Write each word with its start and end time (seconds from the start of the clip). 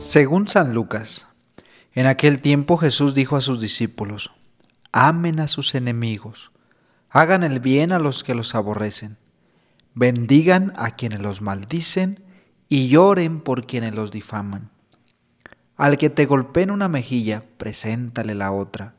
Según 0.00 0.48
San 0.48 0.74
Lucas, 0.74 1.28
en 1.92 2.08
aquel 2.08 2.42
tiempo 2.42 2.76
Jesús 2.76 3.14
dijo 3.14 3.36
a 3.36 3.40
sus 3.40 3.60
discípulos, 3.60 4.32
amen 4.90 5.38
a 5.38 5.46
sus 5.46 5.76
enemigos, 5.76 6.50
hagan 7.10 7.44
el 7.44 7.60
bien 7.60 7.92
a 7.92 8.00
los 8.00 8.24
que 8.24 8.34
los 8.34 8.56
aborrecen, 8.56 9.18
bendigan 9.94 10.72
a 10.74 10.96
quienes 10.96 11.20
los 11.20 11.42
maldicen 11.42 12.24
y 12.68 12.88
lloren 12.88 13.40
por 13.40 13.68
quienes 13.68 13.94
los 13.94 14.10
difaman. 14.10 14.70
Al 15.80 15.96
que 15.96 16.10
te 16.10 16.26
golpee 16.26 16.64
en 16.64 16.72
una 16.72 16.88
mejilla, 16.88 17.42
preséntale 17.56 18.34
la 18.34 18.52
otra. 18.52 18.92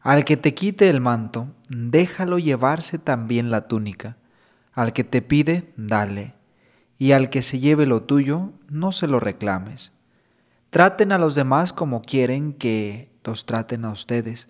Al 0.00 0.24
que 0.24 0.36
te 0.36 0.52
quite 0.52 0.90
el 0.90 1.00
manto, 1.00 1.54
déjalo 1.68 2.40
llevarse 2.40 2.98
también 2.98 3.52
la 3.52 3.68
túnica. 3.68 4.16
Al 4.72 4.92
que 4.92 5.04
te 5.04 5.22
pide, 5.22 5.72
dale. 5.76 6.34
Y 6.98 7.12
al 7.12 7.30
que 7.30 7.40
se 7.40 7.60
lleve 7.60 7.86
lo 7.86 8.02
tuyo, 8.02 8.50
no 8.68 8.90
se 8.90 9.06
lo 9.06 9.20
reclames. 9.20 9.92
Traten 10.70 11.12
a 11.12 11.18
los 11.18 11.36
demás 11.36 11.72
como 11.72 12.02
quieren 12.02 12.52
que 12.52 13.12
los 13.22 13.46
traten 13.46 13.84
a 13.84 13.92
ustedes, 13.92 14.48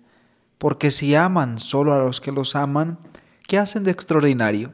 porque 0.57 0.89
si 0.89 1.13
aman 1.13 1.59
solo 1.59 1.93
a 1.93 1.99
los 1.99 2.19
que 2.19 2.31
los 2.31 2.55
aman, 2.55 2.97
¿qué 3.47 3.59
hacen 3.59 3.83
de 3.83 3.91
extraordinario? 3.91 4.73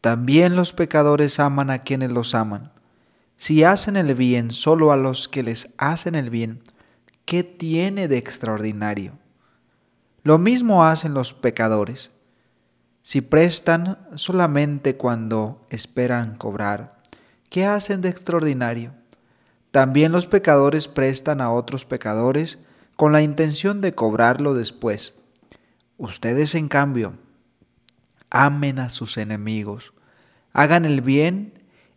También 0.00 0.54
los 0.54 0.72
pecadores 0.72 1.40
aman 1.40 1.68
a 1.68 1.80
quienes 1.80 2.12
los 2.12 2.36
aman. 2.36 2.75
Si 3.36 3.64
hacen 3.64 3.96
el 3.96 4.14
bien 4.14 4.50
solo 4.50 4.92
a 4.92 4.96
los 4.96 5.28
que 5.28 5.42
les 5.42 5.68
hacen 5.76 6.14
el 6.14 6.30
bien, 6.30 6.62
¿qué 7.26 7.44
tiene 7.44 8.08
de 8.08 8.16
extraordinario? 8.16 9.18
Lo 10.22 10.38
mismo 10.38 10.84
hacen 10.84 11.12
los 11.14 11.34
pecadores. 11.34 12.10
Si 13.02 13.20
prestan 13.20 13.98
solamente 14.14 14.96
cuando 14.96 15.64
esperan 15.70 16.36
cobrar, 16.36 17.00
¿qué 17.50 17.66
hacen 17.66 18.00
de 18.00 18.08
extraordinario? 18.08 18.94
También 19.70 20.10
los 20.10 20.26
pecadores 20.26 20.88
prestan 20.88 21.40
a 21.40 21.52
otros 21.52 21.84
pecadores 21.84 22.58
con 22.96 23.12
la 23.12 23.22
intención 23.22 23.82
de 23.82 23.92
cobrarlo 23.92 24.54
después. 24.54 25.14
Ustedes, 25.98 26.54
en 26.54 26.68
cambio, 26.68 27.14
amen 28.30 28.78
a 28.78 28.88
sus 28.88 29.18
enemigos, 29.18 29.92
hagan 30.52 30.86
el 30.86 31.02
bien 31.02 31.52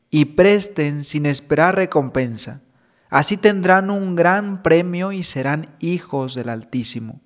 y 0.10 0.26
presten 0.26 1.04
sin 1.04 1.26
esperar 1.26 1.76
recompensa. 1.76 2.62
Así 3.10 3.38
tendrán 3.38 3.90
un 3.90 4.16
gran 4.16 4.62
premio 4.62 5.12
y 5.12 5.24
serán 5.24 5.76
hijos 5.80 6.36
del 6.36 6.50
Altísimo, 6.50 7.22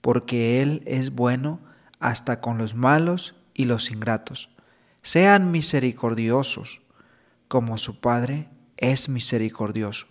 porque 0.00 0.62
Él 0.62 0.82
es 0.86 1.10
bueno 1.10 1.60
hasta 1.98 2.40
con 2.40 2.58
los 2.58 2.74
malos 2.74 3.34
y 3.54 3.64
los 3.64 3.90
ingratos. 3.90 4.50
Sean 5.02 5.50
misericordiosos, 5.50 6.80
como 7.48 7.78
su 7.78 8.00
Padre 8.00 8.48
es 8.76 9.08
misericordioso. 9.08 10.06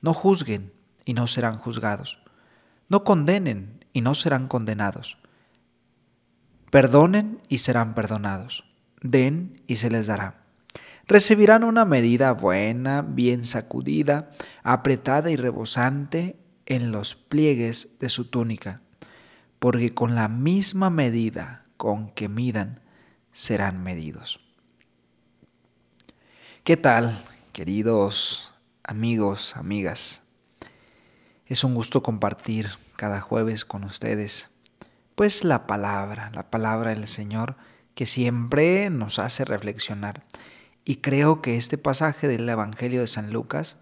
No 0.00 0.14
juzguen 0.14 0.72
y 1.04 1.14
no 1.14 1.26
serán 1.26 1.58
juzgados. 1.58 2.20
No 2.88 3.04
condenen 3.04 3.84
y 3.92 4.00
no 4.00 4.14
serán 4.14 4.48
condenados. 4.48 5.18
Perdonen 6.70 7.40
y 7.48 7.58
serán 7.58 7.94
perdonados. 7.94 8.64
Den 9.00 9.62
y 9.66 9.76
se 9.76 9.90
les 9.90 10.06
dará. 10.06 10.37
Recibirán 11.08 11.64
una 11.64 11.84
medida 11.86 12.32
buena, 12.32 13.02
bien 13.02 13.46
sacudida, 13.46 14.28
apretada 14.62 15.30
y 15.30 15.36
rebosante 15.36 16.38
en 16.66 16.92
los 16.92 17.14
pliegues 17.14 17.98
de 17.98 18.10
su 18.10 18.26
túnica, 18.26 18.82
porque 19.58 19.94
con 19.94 20.14
la 20.14 20.28
misma 20.28 20.90
medida 20.90 21.64
con 21.78 22.10
que 22.10 22.28
midan 22.28 22.80
serán 23.32 23.82
medidos. 23.82 24.38
¿Qué 26.62 26.76
tal? 26.76 27.18
queridos 27.58 28.54
amigos, 28.84 29.56
amigas. 29.56 30.22
Es 31.46 31.64
un 31.64 31.74
gusto 31.74 32.04
compartir 32.04 32.70
cada 32.94 33.20
jueves 33.20 33.64
con 33.64 33.82
ustedes, 33.82 34.50
pues 35.16 35.42
la 35.42 35.66
palabra, 35.66 36.30
la 36.34 36.50
palabra 36.50 36.90
del 36.90 37.08
Señor 37.08 37.56
que 37.96 38.06
siempre 38.06 38.90
nos 38.90 39.18
hace 39.18 39.44
reflexionar. 39.44 40.22
Y 40.88 41.02
creo 41.02 41.42
que 41.42 41.58
este 41.58 41.76
pasaje 41.76 42.28
del 42.28 42.48
Evangelio 42.48 43.02
de 43.02 43.06
San 43.06 43.30
Lucas, 43.30 43.76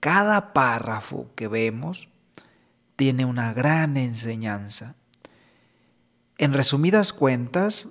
cada 0.00 0.52
párrafo 0.52 1.30
que 1.36 1.46
vemos, 1.46 2.08
tiene 2.96 3.24
una 3.24 3.54
gran 3.54 3.96
enseñanza. 3.96 4.96
En 6.38 6.52
resumidas 6.52 7.12
cuentas, 7.12 7.90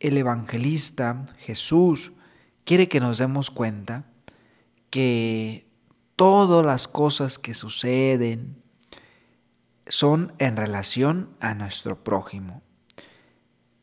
el 0.00 0.18
evangelista 0.18 1.26
Jesús 1.38 2.14
quiere 2.64 2.88
que 2.88 2.98
nos 2.98 3.18
demos 3.18 3.52
cuenta 3.52 4.06
que 4.90 5.68
todas 6.16 6.66
las 6.66 6.88
cosas 6.88 7.38
que 7.38 7.54
suceden 7.54 8.64
son 9.86 10.34
en 10.38 10.56
relación 10.56 11.36
a 11.38 11.54
nuestro 11.54 12.02
prójimo. 12.02 12.64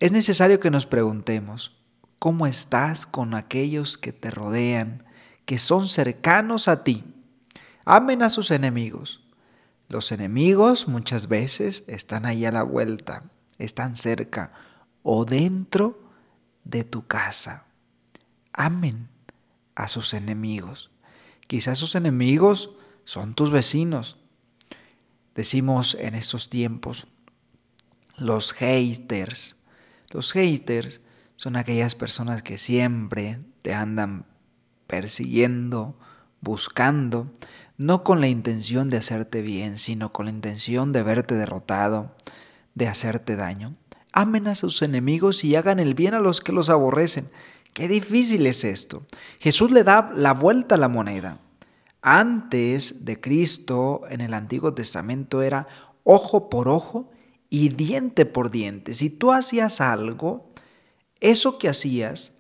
Es 0.02 0.12
necesario 0.12 0.59
que 0.59 0.72
nos 0.72 0.88
preguntemos, 0.88 1.81
¿cómo 2.23 2.47
estás 2.47 3.06
con 3.06 3.34
aquellos 3.34 3.97
que 3.97 4.13
te 4.13 4.31
rodean, 4.31 5.03
que 5.44 5.59
son 5.59 5.89
cercanos 5.89 6.69
a 6.69 6.85
ti? 6.85 7.03
Amen 7.84 8.23
a 8.23 8.29
sus 8.29 8.50
enemigos. 8.51 9.28
Los 9.89 10.09
enemigos 10.13 10.88
muchas 10.88 11.28
veces 11.28 11.84
están 11.88 12.25
ahí 12.25 12.45
a 12.45 12.53
la 12.53 12.63
vuelta, 12.63 13.29
están 13.57 13.97
cerca 13.97 14.53
o 15.01 15.25
dentro 15.25 16.01
de 16.63 16.85
tu 16.85 17.06
casa. 17.06 17.66
Amen 18.53 19.09
a 19.75 19.90
sus 19.90 20.13
enemigos. 20.13 20.91
Quizás 21.47 21.78
sus 21.78 21.94
enemigos 21.94 22.69
son 23.03 23.34
tus 23.34 23.51
vecinos. 23.51 24.16
Decimos 25.35 25.95
en 26.00 26.16
estos 26.16 26.50
tiempos, 26.50 27.05
los 28.16 28.53
haters. 28.53 29.57
Los 30.09 30.31
haters 30.31 31.01
son 31.43 31.57
aquellas 31.57 31.93
personas 31.93 32.41
que 32.41 32.57
siempre 32.57 33.37
te 33.63 33.73
andan 33.73 34.25
persiguiendo, 34.87 35.93
buscando, 36.39 37.29
no 37.75 38.05
con 38.05 38.21
la 38.21 38.29
intención 38.29 38.89
de 38.89 38.95
hacerte 38.95 39.41
bien, 39.41 39.77
sino 39.77 40.13
con 40.13 40.27
la 40.27 40.31
intención 40.31 40.93
de 40.93 41.03
verte 41.03 41.35
derrotado, 41.35 42.15
de 42.75 42.87
hacerte 42.87 43.35
daño. 43.35 43.75
Amen 44.13 44.47
a 44.47 44.55
sus 44.55 44.81
enemigos 44.83 45.43
y 45.43 45.57
hagan 45.57 45.81
el 45.81 45.95
bien 45.95 46.13
a 46.13 46.21
los 46.21 46.39
que 46.39 46.53
los 46.53 46.69
aborrecen. 46.69 47.29
Qué 47.73 47.89
difícil 47.89 48.47
es 48.47 48.63
esto. 48.63 49.03
Jesús 49.41 49.69
le 49.69 49.83
da 49.83 50.13
la 50.15 50.33
vuelta 50.33 50.75
a 50.75 50.77
la 50.77 50.87
moneda. 50.87 51.41
Antes 52.01 53.03
de 53.03 53.19
Cristo, 53.19 54.03
en 54.09 54.21
el 54.21 54.33
Antiguo 54.33 54.73
Testamento 54.73 55.41
era 55.41 55.67
ojo 56.05 56.49
por 56.49 56.69
ojo 56.69 57.11
y 57.49 57.67
diente 57.67 58.25
por 58.25 58.49
diente. 58.49 58.93
Si 58.93 59.09
tú 59.09 59.33
hacías 59.33 59.81
algo, 59.81 60.53
eso 61.23 61.57
que 61.57 61.69
hacías, 61.69 62.34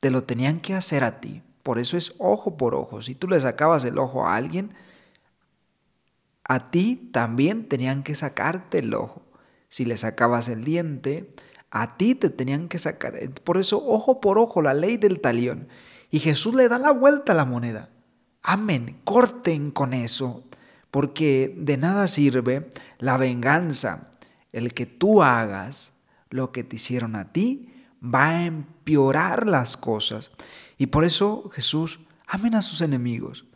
te 0.00 0.10
lo 0.10 0.24
tenían 0.24 0.60
que 0.60 0.74
hacer 0.74 1.02
a 1.02 1.18
ti. 1.18 1.42
Por 1.62 1.78
eso 1.78 1.96
es 1.96 2.14
ojo 2.18 2.58
por 2.58 2.74
ojo. 2.74 3.00
Si 3.00 3.14
tú 3.14 3.26
le 3.26 3.40
sacabas 3.40 3.84
el 3.86 3.98
ojo 3.98 4.26
a 4.26 4.36
alguien, 4.36 4.74
a 6.44 6.70
ti 6.70 7.08
también 7.10 7.66
tenían 7.68 8.02
que 8.02 8.14
sacarte 8.14 8.80
el 8.80 8.92
ojo. 8.92 9.22
Si 9.70 9.86
le 9.86 9.96
sacabas 9.96 10.48
el 10.48 10.62
diente, 10.62 11.34
a 11.70 11.96
ti 11.96 12.14
te 12.14 12.28
tenían 12.28 12.68
que 12.68 12.78
sacar. 12.78 13.18
Por 13.44 13.56
eso, 13.56 13.82
ojo 13.82 14.20
por 14.20 14.38
ojo, 14.38 14.60
la 14.60 14.74
ley 14.74 14.98
del 14.98 15.20
talión. 15.20 15.66
Y 16.10 16.20
Jesús 16.20 16.54
le 16.54 16.68
da 16.68 16.78
la 16.78 16.90
vuelta 16.90 17.32
a 17.32 17.36
la 17.36 17.46
moneda. 17.46 17.88
Amén, 18.42 19.00
corten 19.04 19.70
con 19.70 19.94
eso, 19.94 20.44
porque 20.90 21.54
de 21.56 21.78
nada 21.78 22.08
sirve 22.08 22.68
la 22.98 23.16
venganza. 23.16 24.10
El 24.52 24.74
que 24.74 24.84
tú 24.84 25.22
hagas 25.22 25.94
lo 26.28 26.52
que 26.52 26.62
te 26.62 26.76
hicieron 26.76 27.16
a 27.16 27.32
ti 27.32 27.74
va 28.02 28.28
a 28.28 28.46
empeorar 28.46 29.46
las 29.46 29.76
cosas. 29.76 30.30
Y 30.76 30.86
por 30.86 31.04
eso 31.04 31.50
Jesús, 31.52 32.00
amen 32.26 32.54
a 32.54 32.62
sus 32.62 32.80
enemigos 32.80 33.46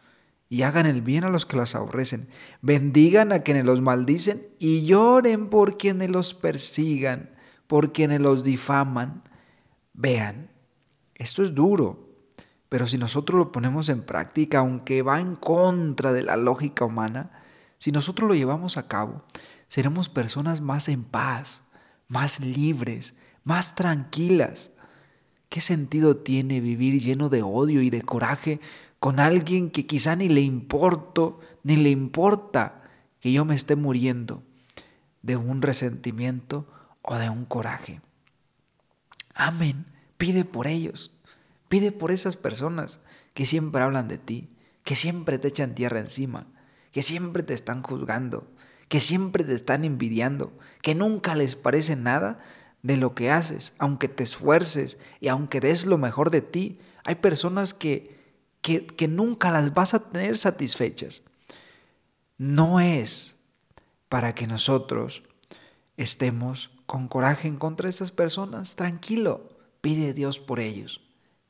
y 0.53 0.65
hagan 0.65 0.85
el 0.85 1.01
bien 1.01 1.25
a 1.25 1.31
los 1.31 1.47
que 1.47 1.57
los 1.57 1.75
aborrecen. 1.75 2.29
Bendigan 2.61 3.33
a 3.33 3.39
quienes 3.39 3.65
los 3.65 3.81
maldicen 3.81 4.47
y 4.59 4.85
lloren 4.85 5.49
por 5.49 5.79
quienes 5.79 6.11
los 6.11 6.35
persigan, 6.35 7.31
por 7.67 7.93
quienes 7.93 8.21
los 8.21 8.45
difaman. 8.45 9.23
Vean, 9.95 10.51
esto 11.15 11.43
es 11.43 11.55
duro, 11.55 12.13
pero 12.69 12.87
si 12.87 12.99
nosotros 12.99 13.39
lo 13.39 13.53
ponemos 13.53 13.89
en 13.89 14.03
práctica, 14.03 14.59
aunque 14.59 15.01
va 15.01 15.21
en 15.21 15.37
contra 15.37 16.13
de 16.13 16.23
la 16.23 16.37
lógica 16.37 16.85
humana, 16.85 17.31
si 17.79 17.91
nosotros 17.91 18.29
lo 18.29 18.35
llevamos 18.35 18.77
a 18.77 18.89
cabo, 18.89 19.25
seremos 19.69 20.11
personas 20.11 20.61
más 20.61 20.89
en 20.89 21.03
paz, 21.03 21.65
más 22.09 22.41
libres, 22.41 23.15
más 23.45 23.75
tranquilas. 23.75 24.71
¿Qué 25.49 25.61
sentido 25.61 26.17
tiene 26.17 26.61
vivir 26.61 27.01
lleno 27.01 27.29
de 27.29 27.43
odio 27.43 27.83
y 27.83 27.91
de 27.91 28.03
coraje 28.03 28.61
con 28.99 29.21
alguien 29.21 29.71
que 29.71 29.87
quizá 29.87 30.17
ni 30.17 30.29
le 30.29 30.41
importo, 30.41 31.41
ni 31.63 31.77
le 31.77 31.91
importa 31.91 32.83
que 33.21 33.33
yo 33.33 33.45
me 33.45 33.55
esté 33.55 33.77
muriendo 33.77 34.43
de 35.23 35.37
un 35.37 35.63
resentimiento 35.63 36.67
o 37.03 37.17
de 37.17 37.29
un 37.29 37.45
coraje. 37.45 38.01
Amén. 39.35 39.87
Pide 40.17 40.45
por 40.45 40.67
ellos. 40.67 41.13
Pide 41.69 41.91
por 41.91 42.11
esas 42.11 42.37
personas 42.37 43.01
que 43.35 43.47
siempre 43.47 43.83
hablan 43.83 44.09
de 44.09 44.19
ti, 44.19 44.51
que 44.85 44.95
siempre 44.95 45.39
te 45.39 45.49
echan 45.49 45.75
tierra 45.75 46.01
encima, 46.01 46.47
que 46.93 47.03
siempre 47.03 47.43
te 47.43 47.55
están 47.55 47.83
juzgando, 47.83 48.47
que 48.89 49.01
siempre 49.01 49.43
te 49.43 49.55
están 49.55 49.85
envidiando, 49.85 50.53
que 50.83 50.95
nunca 50.95 51.35
les 51.35 51.57
parece 51.57 51.97
nada 51.97 52.41
de 52.83 52.97
lo 52.97 53.15
que 53.15 53.31
haces, 53.31 53.73
aunque 53.79 54.09
te 54.09 54.25
esfuerces 54.25 54.99
y 55.21 55.29
aunque 55.29 55.61
des 55.61 55.87
lo 55.87 55.99
mejor 55.99 56.31
de 56.31 56.43
ti. 56.43 56.79
Hay 57.05 57.17
personas 57.17 57.75
que, 57.75 58.19
que, 58.61 59.09
nunca 59.09 59.51
las 59.51 59.73
vas 59.73 59.95
a 59.95 60.11
tener 60.11 60.37
satisfechas. 60.37 61.23
No 62.39 62.81
es 62.81 63.37
para 64.09 64.35
que 64.35 64.47
nosotros 64.47 65.23
estemos 65.97 66.71
con 66.87 67.09
coraje 67.09 67.49
en 67.49 67.57
contra 67.57 67.87
de 67.87 67.91
esas 67.91 68.11
personas. 68.11 68.77
Tranquilo, 68.77 69.49
pide 69.81 70.11
a 70.11 70.13
Dios 70.13 70.41
por 70.41 70.61
ellos, 70.61 71.03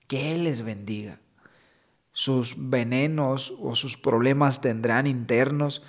que 0.06 0.34
Él 0.34 0.44
les 0.44 0.62
bendiga. 0.62 1.20
Sus 2.12 2.56
venenos 2.58 3.54
o 3.58 3.74
sus 3.74 3.96
problemas 3.96 4.60
tendrán 4.60 5.06
internos 5.06 5.82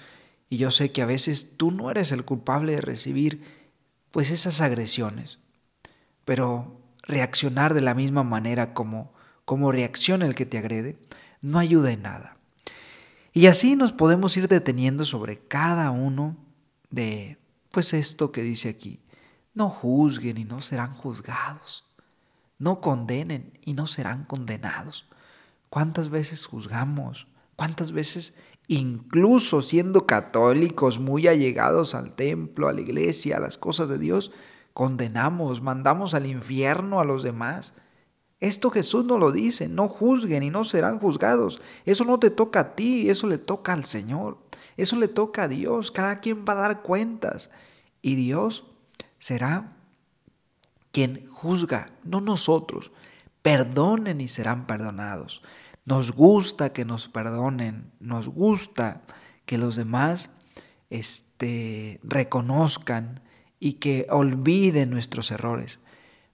y 0.50 0.58
yo 0.58 0.72
sé 0.72 0.92
que 0.92 1.02
a 1.02 1.06
veces 1.06 1.58
tú 1.58 1.72
no 1.72 1.92
eres 1.92 2.14
el 2.14 2.24
culpable 2.24 2.74
de 2.74 2.82
recibir 2.82 3.63
pues 4.14 4.30
esas 4.30 4.62
agresiones, 4.62 5.40
pero 6.24 6.80
reaccionar 7.02 7.74
de 7.74 7.82
la 7.82 7.96
misma 7.96 8.22
manera 8.24 8.76
como, 8.76 9.12
como 9.44 9.72
reacciona 9.72 10.28
el 10.28 10.36
que 10.36 10.46
te 10.46 10.60
agrede 10.60 11.00
no 11.42 11.58
ayuda 11.58 11.92
en 11.92 12.04
nada. 12.04 12.38
Y 13.34 13.48
así 13.48 13.76
nos 13.76 13.92
podemos 13.92 14.38
ir 14.38 14.48
deteniendo 14.48 15.04
sobre 15.04 15.40
cada 15.40 15.90
uno 15.90 16.38
de 16.92 17.40
pues 17.72 17.96
esto 17.96 18.32
que 18.32 18.44
dice 18.44 18.70
aquí. 18.70 19.02
No 19.56 19.68
juzguen 19.68 20.38
y 20.38 20.44
no 20.46 20.62
serán 20.62 20.94
juzgados. 20.94 21.84
No 22.60 22.82
condenen 22.82 23.60
y 23.66 23.74
no 23.74 23.88
serán 23.88 24.26
condenados. 24.26 25.08
¿Cuántas 25.72 26.10
veces 26.10 26.46
juzgamos? 26.46 27.26
¿Cuántas 27.56 27.92
veces, 27.92 28.36
incluso 28.68 29.62
siendo 29.62 30.06
católicos, 30.06 31.00
muy 31.00 31.28
allegados 31.28 31.96
al 31.96 32.14
templo, 32.14 32.68
a 32.68 32.74
la 32.74 32.82
iglesia, 32.82 33.38
a 33.38 33.40
las 33.40 33.58
cosas 33.58 33.90
de 33.90 33.98
Dios, 33.98 34.32
condenamos, 34.74 35.62
mandamos 35.62 36.14
al 36.14 36.26
infierno 36.26 37.00
a 37.00 37.06
los 37.06 37.24
demás? 37.24 37.76
Esto 38.40 38.72
Jesús 38.72 39.06
no 39.06 39.18
lo 39.18 39.32
dice, 39.32 39.70
no 39.70 39.88
juzguen 39.88 40.44
y 40.44 40.50
no 40.50 40.66
serán 40.66 41.00
juzgados. 41.00 41.62
Eso 41.86 42.04
no 42.04 42.20
te 42.20 42.30
toca 42.30 42.60
a 42.60 42.76
ti, 42.76 43.10
eso 43.10 43.28
le 43.28 43.38
toca 43.38 43.72
al 43.72 43.86
Señor. 43.86 44.38
Eso 44.76 44.98
le 44.98 45.08
toca 45.08 45.44
a 45.44 45.48
Dios. 45.48 45.92
Cada 45.92 46.20
quien 46.20 46.44
va 46.44 46.54
a 46.54 46.68
dar 46.68 46.82
cuentas. 46.82 47.52
Y 48.02 48.16
Dios 48.16 48.66
será 49.18 49.78
quien 50.92 51.30
juzga, 51.30 51.94
no 52.04 52.20
nosotros. 52.20 52.92
Perdonen 53.42 54.20
y 54.20 54.28
serán 54.28 54.68
perdonados. 54.68 55.42
Nos 55.86 56.12
gusta 56.12 56.72
que 56.72 56.86
nos 56.86 57.10
perdonen, 57.10 57.92
nos 58.00 58.30
gusta 58.30 59.02
que 59.46 59.58
los 59.58 59.76
demás 59.76 60.30
este, 60.90 62.00
reconozcan 62.04 63.22
y 63.60 63.74
que 63.74 64.08
olviden 64.10 64.90
nuestros 64.90 65.32
errores, 65.32 65.80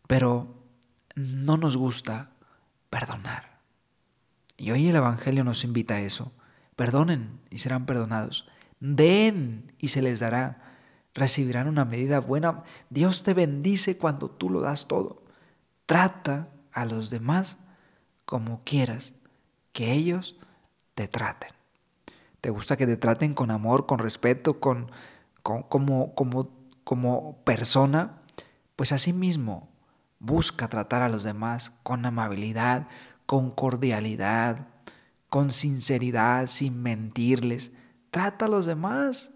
pero 0.07 0.65
no 1.15 1.57
nos 1.57 1.77
gusta 1.77 2.31
perdonar. 2.89 3.59
Y 4.57 4.71
hoy 4.71 4.89
el 4.89 4.95
Evangelio 4.95 5.43
nos 5.43 5.63
invita 5.63 5.95
a 5.95 6.01
eso. 6.01 6.33
Perdonen 6.75 7.39
y 7.49 7.59
serán 7.59 7.85
perdonados. 7.85 8.47
Den 8.79 9.73
y 9.79 9.87
se 9.89 10.01
les 10.01 10.19
dará. 10.19 10.75
Recibirán 11.13 11.67
una 11.67 11.85
medida 11.85 12.19
buena. 12.19 12.63
Dios 12.89 13.23
te 13.23 13.33
bendice 13.33 13.97
cuando 13.97 14.29
tú 14.29 14.49
lo 14.49 14.59
das 14.59 14.87
todo. 14.87 15.23
Trata 15.85 16.49
a 16.71 16.85
los 16.85 17.09
demás 17.09 17.57
como 18.25 18.63
quieras 18.63 19.13
que 19.79 19.93
ellos 19.93 20.35
te 20.93 21.07
traten. 21.07 21.51
¿Te 22.41 22.49
gusta 22.49 22.75
que 22.75 22.85
te 22.85 22.97
traten 22.97 23.33
con 23.33 23.49
amor, 23.49 23.85
con 23.85 23.99
respeto, 23.99 24.59
con, 24.59 24.91
como, 25.41 26.13
como, 26.15 26.51
como 26.83 27.37
persona? 27.45 28.21
Pues 28.75 28.91
así 28.91 29.13
mismo 29.13 29.69
busca 30.19 30.67
tratar 30.67 31.01
a 31.01 31.07
los 31.07 31.23
demás 31.23 31.71
con 31.83 32.05
amabilidad, 32.05 32.89
con 33.25 33.51
cordialidad, 33.51 34.67
con 35.29 35.49
sinceridad, 35.49 36.47
sin 36.47 36.83
mentirles. 36.83 37.71
Trata 38.11 38.47
a 38.47 38.49
los 38.49 38.65
demás 38.65 39.31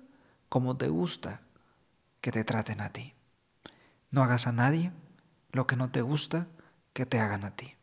como 0.49 0.75
te 0.75 0.89
gusta 0.89 1.39
que 2.19 2.33
te 2.33 2.43
traten 2.43 2.81
a 2.81 2.89
ti. 2.89 3.13
No 4.11 4.21
hagas 4.23 4.45
a 4.47 4.51
nadie 4.51 4.91
lo 5.53 5.67
que 5.67 5.77
no 5.77 5.89
te 5.89 6.01
gusta 6.01 6.49
que 6.91 7.05
te 7.05 7.21
hagan 7.21 7.45
a 7.45 7.55
ti. 7.55 7.75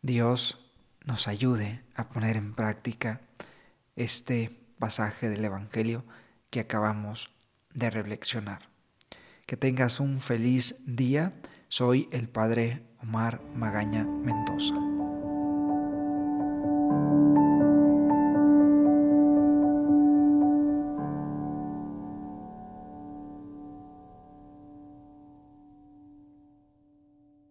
Dios 0.00 0.63
nos 1.04 1.28
ayude 1.28 1.84
a 1.94 2.08
poner 2.08 2.36
en 2.36 2.54
práctica 2.54 3.20
este 3.96 4.50
pasaje 4.78 5.28
del 5.28 5.44
Evangelio 5.44 6.04
que 6.50 6.60
acabamos 6.60 7.32
de 7.72 7.90
reflexionar. 7.90 8.68
Que 9.46 9.56
tengas 9.56 10.00
un 10.00 10.20
feliz 10.20 10.82
día. 10.86 11.32
Soy 11.68 12.08
el 12.12 12.28
Padre 12.28 12.82
Omar 13.02 13.42
Magaña 13.54 14.04
Mendoza. 14.04 14.93